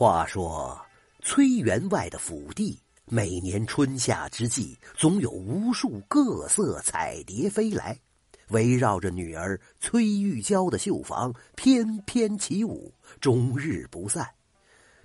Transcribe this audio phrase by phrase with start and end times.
[0.00, 0.80] 话说，
[1.22, 8.00] 崔员外的府邸，每年春夏之际，总有无数各色彩蝶飞来，
[8.48, 12.90] 围绕着女儿崔玉娇的绣房翩翩起舞，
[13.20, 14.26] 终日不散。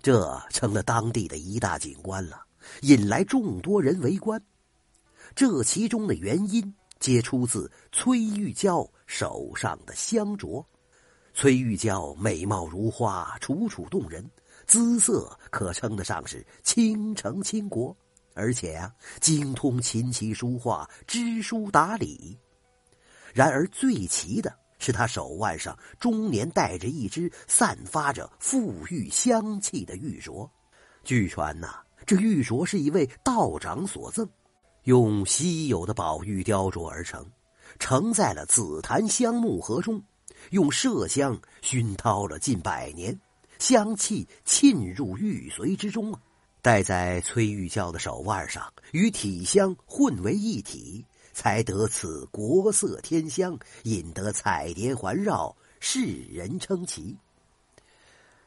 [0.01, 2.45] 这成了当地的一大景观了，
[2.83, 4.41] 引来众多人围观。
[5.35, 10.63] 这其中的原因，皆出自崔玉娇手上的香镯。
[11.33, 14.25] 崔玉娇美貌如花，楚楚动人。
[14.65, 17.95] 姿色可称得上是倾城倾国，
[18.33, 18.91] 而且啊，
[19.21, 22.37] 精通琴棋书画、知书达理。
[23.33, 30.49] 然而最奇的是，他手腕上终年戴着一只散发着馥郁香气的玉镯。
[31.03, 34.27] 据传呐，这玉镯是一位道长所赠，
[34.83, 37.25] 用稀有的宝玉雕琢而成，
[37.79, 40.01] 盛在了紫檀香木盒中，
[40.51, 43.17] 用麝香熏陶了近百年。
[43.59, 46.19] 香气沁入玉髓之中啊，
[46.61, 57.15] 戴在崔玉娇的手腕上，与体香混为一体，才得此国色天香，引得彩蝶环绕，世人称奇。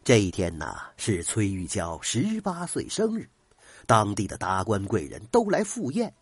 [0.04, 3.28] 这一天呐，是崔玉娇十八岁生日，
[3.86, 6.12] 当地的达官贵人都来赴宴。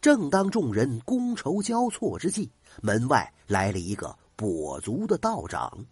[0.00, 5.86] 正当众人觥筹交错之际，门外来了一个跛足的道长。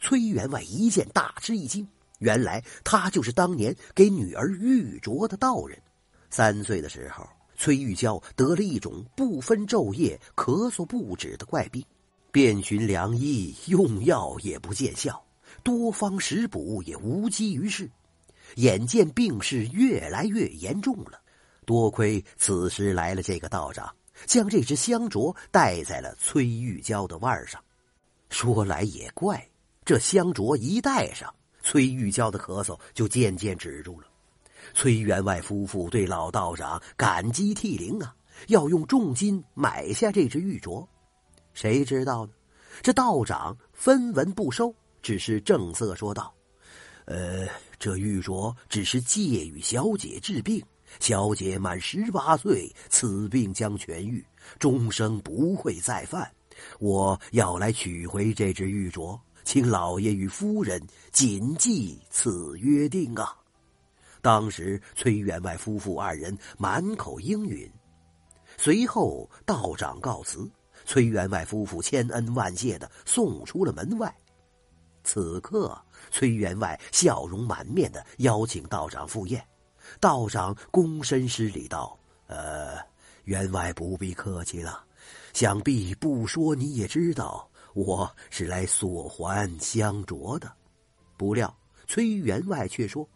[0.00, 1.86] 崔员外一见，大吃一惊。
[2.18, 5.78] 原来他就是当年给女儿玉镯的道人。
[6.30, 11.84] 三岁的时候，崔玉娇得了一种不分昼夜、咳嗽不止的怪病，
[12.32, 15.22] 遍寻良医，用药也不见效，
[15.62, 17.90] 多方食补也无济于事。
[18.56, 21.20] 眼见病势越来越严重了，
[21.64, 27.62] 多亏此时来了这个道长，将这只香镯戴在了崔玉娇的腕上。
[28.30, 29.46] 说来也怪。
[29.86, 34.08] 这香镯一戴上，崔玉娇的咳嗽就渐渐止住了。
[34.74, 38.12] 崔员外夫妇对老道长感激涕零啊，
[38.48, 40.84] 要用重金买下这只玉镯。
[41.54, 42.32] 谁知道呢？
[42.82, 46.34] 这道长分文不收，只是正色说道
[47.06, 47.46] ：“呃，
[47.78, 50.60] 这玉镯只是借与小姐治病，
[50.98, 54.26] 小姐满十八岁，此病将痊愈，
[54.58, 56.28] 终生不会再犯。
[56.80, 59.16] 我要来取回这只玉镯。”
[59.46, 63.32] 请老爷与夫人谨记此约定啊！
[64.20, 67.70] 当时崔员外夫妇二人满口应允。
[68.58, 70.50] 随后道长告辞，
[70.84, 74.12] 崔员外夫妇千恩万谢的送出了门外。
[75.04, 75.80] 此刻，
[76.10, 79.40] 崔员外笑容满面的邀请道长赴宴。
[80.00, 81.96] 道长躬身施礼道
[82.26, 82.78] ：“呃，
[83.22, 84.84] 员外不必客气了，
[85.32, 90.50] 想必不说你也知道。”我是来索还香镯的，
[91.18, 91.54] 不料
[91.86, 93.06] 崔员外却说：“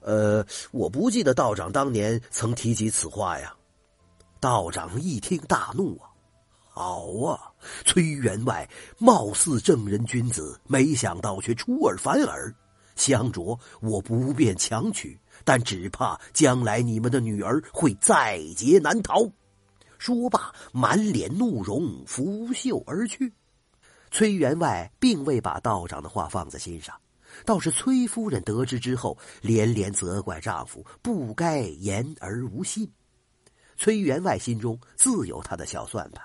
[0.00, 3.54] 呃，我不记得道长当年曾提及此话呀。”
[4.40, 6.08] 道长一听大怒啊！
[6.70, 7.52] 好啊，
[7.84, 8.66] 崔员外
[8.96, 12.50] 貌似正人君子，没想到却出尔反尔。
[12.96, 19.20] 香镯我不便强取，但只怕将来你们的女儿会在劫难逃。
[19.98, 23.30] 说罢，满脸怒容，拂袖而去。
[24.12, 26.94] 崔员外并未把道长的话放在心上，
[27.46, 32.88] 倒是崔夫人得知之后，连连责怪丈夫不该言而无信。
[33.78, 36.22] 崔员外心中自有他的小算盘。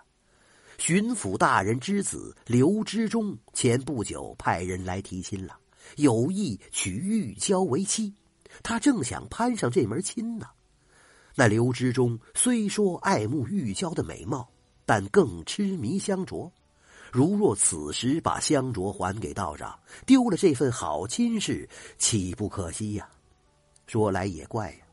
[0.78, 5.58] 巡抚大人之子刘知中前不久派人来提亲了，
[5.96, 8.14] 有意娶玉娇为妻。
[8.62, 10.46] 他正想攀上这门亲呢。
[11.36, 14.50] 那刘知中虽说爱慕玉娇的美貌，
[14.86, 16.52] 但更痴迷香镯。
[17.12, 23.10] 如若此时把香镯还给道长，丢了这份好亲事，岂不可惜呀？
[23.88, 24.86] 说来也怪呀，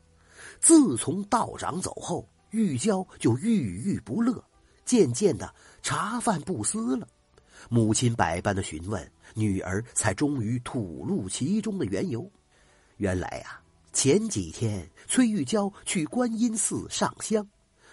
[0.61, 4.43] 自从道长走后，玉娇就郁郁不乐，
[4.85, 5.53] 渐渐的
[5.83, 7.07] 茶饭不思了。
[7.69, 12.31] 母亲百般的询问，女儿才终于吐露其中的缘由。
[12.99, 13.61] 原来呀，
[13.93, 17.45] 前几天崔玉娇去观音寺上香，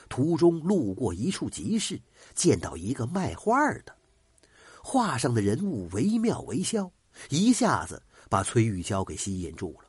[0.10, 2.00] 途中路过一处集市，
[2.36, 3.96] 见到一个卖画的。
[4.94, 6.92] 画上的人物惟妙惟肖，
[7.30, 9.88] 一下子把崔玉娇给吸引住了。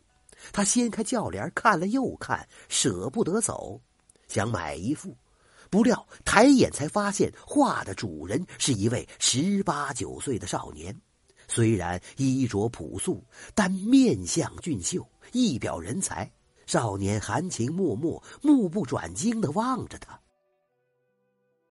[0.53, 3.81] 他掀开轿帘看了又看，舍不得走，
[4.29, 5.13] 想买一幅。
[5.69, 10.97] 不料抬眼才发现，画的主人是一位十八九岁的少年。
[11.49, 13.25] 虽然衣着朴素，
[13.57, 16.31] 但面相俊秀，一表人才。
[16.65, 20.17] 少年含情脉脉，目不转睛的望着他。